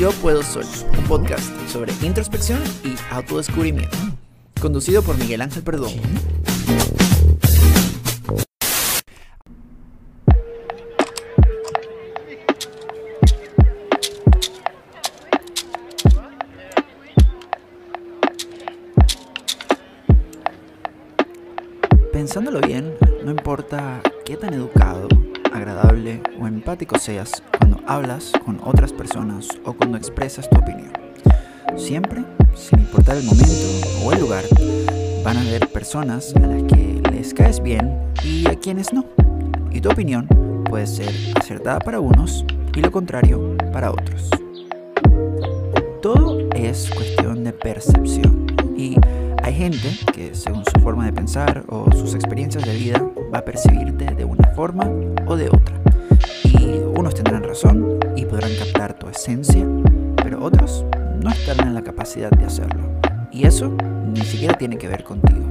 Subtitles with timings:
[0.00, 0.66] Yo Puedo Solo,
[0.98, 3.98] un podcast sobre introspección y autodescubrimiento,
[4.58, 5.92] conducido por Miguel Ángel Perdón.
[22.10, 25.08] Pensándolo bien, no importa qué tan educado,
[25.52, 30.92] agradable o empático seas cuando hablas con otras personas o cuando expresas tu opinión.
[31.76, 33.52] Siempre, sin importar el momento
[34.04, 34.44] o el lugar,
[35.24, 39.04] van a haber personas a las que les caes bien y a quienes no.
[39.70, 40.26] Y tu opinión
[40.64, 42.44] puede ser acertada para unos
[42.74, 44.30] y lo contrario para otros.
[46.02, 48.96] Todo es cuestión de percepción y
[49.42, 53.44] hay gente que según su forma de pensar o sus experiencias de vida va a
[53.44, 54.88] percibirte de una forma
[55.26, 55.76] o de otra.
[56.44, 59.66] Y unos tendrán razón y podrán captar tu esencia,
[60.22, 60.84] pero otros
[61.22, 62.82] no estarán en la capacidad de hacerlo.
[63.32, 63.74] Y eso
[64.06, 65.46] ni siquiera tiene que ver contigo.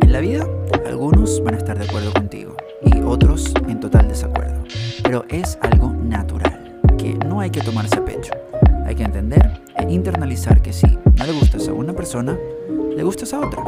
[0.00, 0.46] En la vida,
[0.86, 4.64] algunos van a estar de acuerdo contigo y otros en total desacuerdo.
[5.02, 8.32] Pero es algo natural, que no hay que tomarse a pecho.
[8.86, 12.38] Hay que entender e internalizar que si no le gustas a una persona,
[12.96, 13.62] le gustas a otra.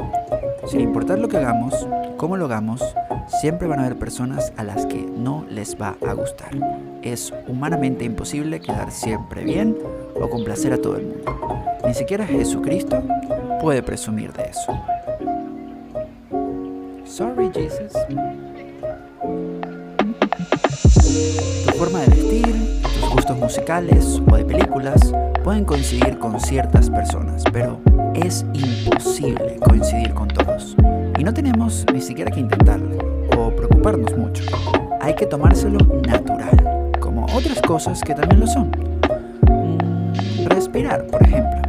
[0.66, 2.82] Sin importar lo que hagamos, cómo lo hagamos,
[3.40, 6.50] siempre van a haber personas a las que no les va a gustar.
[7.02, 9.76] Es humanamente imposible quedar siempre bien
[10.20, 11.78] o complacer a todo el mundo.
[11.86, 13.02] Ni siquiera Jesucristo
[13.60, 14.72] puede presumir de eso.
[17.04, 17.92] Sorry, Jesus.
[23.46, 27.78] Musicales o de películas pueden coincidir con ciertas personas, pero
[28.12, 30.74] es imposible coincidir con todos.
[31.16, 32.98] Y no tenemos ni siquiera que intentarlo
[33.38, 34.42] o preocuparnos mucho.
[35.00, 38.68] Hay que tomárselo natural, como otras cosas que también lo son.
[39.48, 41.62] Mm, respirar, por ejemplo.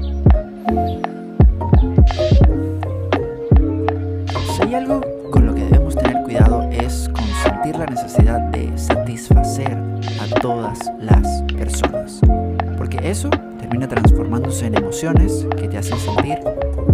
[4.55, 8.46] Si hay algo con lo que debemos tener cuidado es con sentir la necesidad
[8.87, 9.77] satisfacer
[10.19, 12.19] a todas las personas.
[12.77, 16.39] Porque eso termina transformándose en emociones que te hacen sentir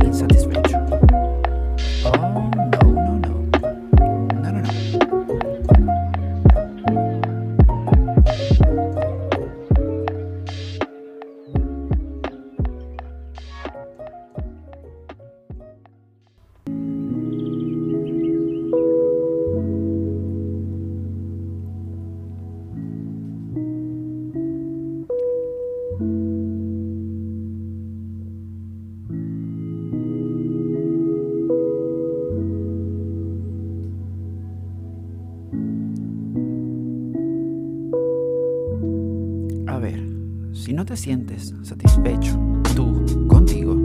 [0.03, 0.79] insatisfecho.
[40.63, 42.39] Si no te sientes satisfecho
[42.73, 43.75] tú contigo,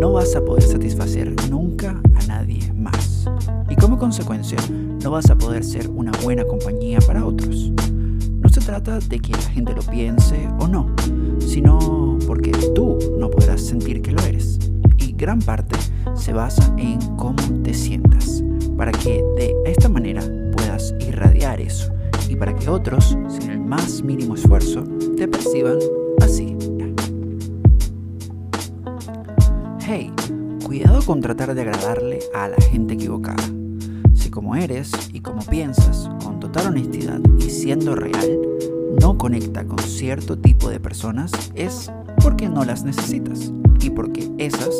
[0.00, 3.28] no vas a poder satisfacer nunca a nadie más.
[3.68, 4.56] Y como consecuencia,
[5.02, 7.70] no vas a poder ser una buena compañía para otros.
[7.90, 10.96] No se trata de que la gente lo piense o no,
[11.38, 14.58] sino porque tú no podrás sentir que lo eres.
[14.96, 15.76] Y gran parte
[16.14, 18.42] se basa en cómo te sientas,
[18.78, 20.22] para que de esta manera
[20.56, 21.92] puedas irradiar eso
[22.28, 24.82] y para que otros, sin el más mínimo esfuerzo,
[25.16, 25.78] te perciban
[26.26, 26.56] así.
[29.80, 30.12] Hey,
[30.64, 33.44] cuidado con tratar de agradarle a la gente equivocada.
[34.14, 38.40] Si como eres y como piensas, con total honestidad y siendo real,
[39.00, 44.74] no conecta con cierto tipo de personas, es porque no las necesitas y porque esas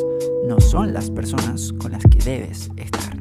[0.49, 3.17] no son las personas con las que debes estar.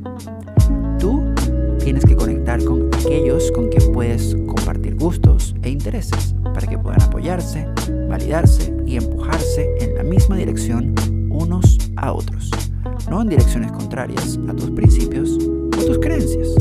[1.85, 6.99] Tienes que conectar con aquellos con quien puedes compartir gustos e intereses para que puedan
[7.03, 7.67] apoyarse,
[8.09, 10.95] validarse y empujarse en la misma dirección
[11.29, 12.49] unos a otros,
[13.07, 16.55] no en direcciones contrarias a tus principios o tus creencias.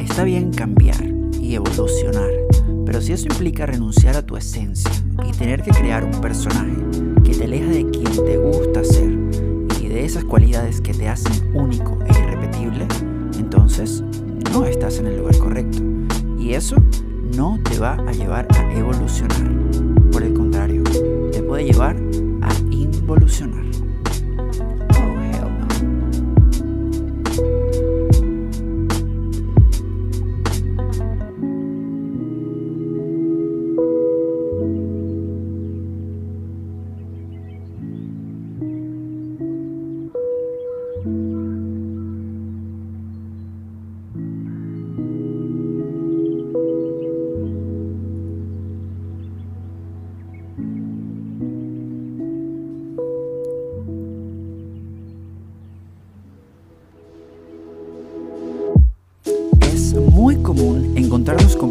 [0.00, 1.04] Está bien cambiar
[1.40, 2.30] y evolucionar,
[2.84, 4.90] pero si eso implica renunciar a tu esencia
[5.24, 6.82] y tener que crear un personaje
[7.22, 9.17] que te aleja de quien te gusta ser
[9.88, 12.86] de esas cualidades que te hacen único e irrepetible,
[13.38, 14.02] entonces
[14.52, 15.78] no estás en el lugar correcto.
[16.38, 16.76] Y eso
[17.36, 19.50] no te va a llevar a evolucionar.
[20.12, 20.82] Por el contrario,
[21.32, 21.96] te puede llevar
[22.42, 23.67] a involucionar.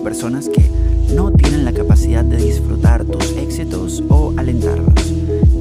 [0.07, 0.63] Personas que
[1.13, 5.11] no tienen la capacidad de disfrutar tus éxitos o alentarlos.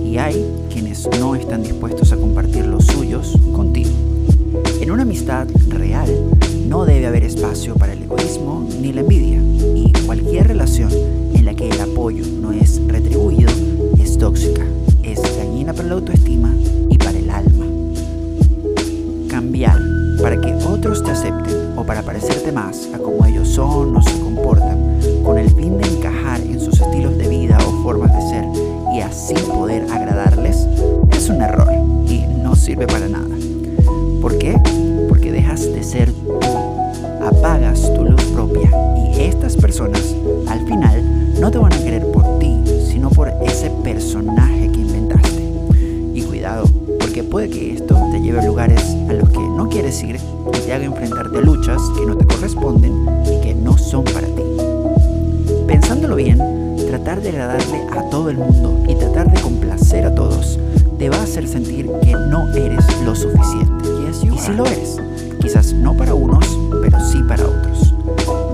[0.04, 3.90] Y hay quienes no están dispuestos a compartir los suyos contigo.
[4.80, 6.08] En una amistad real
[6.68, 9.42] no debe haber espacio para el egoísmo ni la envidia.
[9.74, 10.92] Y cualquier relación
[11.34, 13.50] en la que el apoyo no es retribuido
[13.98, 14.62] es tóxica,
[15.02, 16.54] es dañina para la autoestima
[16.88, 17.66] y para el alma.
[19.28, 19.80] Cambiar
[20.22, 24.98] para que otros te acepten para parecerte más a como ellos son o se comportan,
[25.24, 28.44] con el fin de encajar en sus estilos de vida o formas de ser
[28.94, 30.66] y así poder agradarles,
[31.12, 31.72] es un error
[32.08, 33.34] y no sirve para nada.
[34.20, 34.58] ¿Por qué?
[35.08, 36.40] Porque dejas de ser tú,
[37.24, 40.14] apagas tu luz propia y estas personas
[40.48, 42.52] al final no te van a querer por ti,
[42.90, 45.44] sino por ese personaje que inventaste.
[46.14, 46.66] Y cuidado,
[46.98, 48.95] porque puede que esto te lleve a lugares
[49.86, 50.02] los
[50.52, 54.26] que te haga enfrentarte a luchas que no te corresponden y que no son para
[54.26, 54.42] ti.
[55.68, 56.38] Pensándolo bien,
[56.88, 60.58] tratar de agradarle a todo el mundo y tratar de complacer a todos
[60.98, 63.88] te va a hacer sentir que no eres lo suficiente.
[64.24, 64.96] y si lo eres,
[65.40, 67.94] quizás no para unos, pero sí para otros.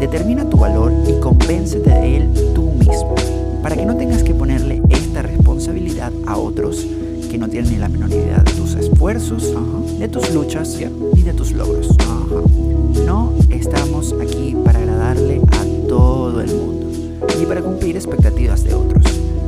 [0.00, 3.14] Determina tu valor y convéncete de él tú mismo,
[3.62, 6.86] para que no tengas que ponerle esta responsabilidad a otros
[7.30, 8.51] que no tienen ni la menor idea de
[9.02, 10.78] de tus luchas
[11.12, 11.88] ni de tus logros.
[13.04, 16.86] No estamos aquí para agradarle a todo el mundo,
[17.36, 19.02] ni para cumplir expectativas de otros.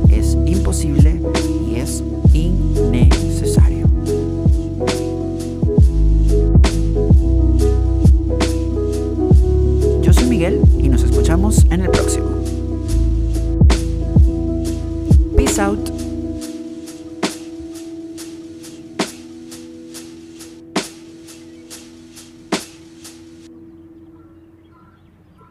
[0.09, 1.21] Es imposible
[1.71, 2.03] y es
[2.33, 3.87] innecesario.
[10.01, 12.24] Yo soy Miguel y nos escuchamos en el próximo.